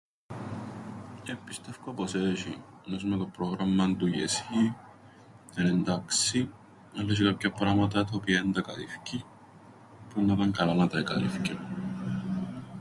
Ε, 1.25 1.33
πιστεύκω 1.45 1.91
πως 1.93 2.11
έσ̆ει. 2.13 2.61
Εννοώ 2.85 2.99
σου 2.99 3.07
με 3.07 3.17
το 3.17 3.25
πρόγραμμαν 3.25 3.97
του 3.97 4.07
γεσύ, 4.07 4.75
εν' 5.55 5.65
εντάξει, 5.65 6.49
αλλά 6.97 7.09
έσ̆ει 7.13 7.21
τζ̆αι 7.21 7.29
κάποια 7.31 7.51
πράματα 7.51 8.03
τα 8.05 8.11
οποία 8.13 8.37
εν 8.39 8.51
τα 8.51 8.61
καλύφκει, 8.61 9.23
που 10.09 10.19
εννά 10.19 10.35
'ταν 10.35 10.51
καλά 10.51 10.73
να 10.73 10.87
τα 10.87 10.97
εκάλυφκεν. 10.97 11.59